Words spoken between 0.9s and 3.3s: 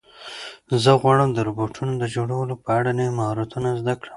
غواړم د روبوټونو د جوړولو په اړه نوي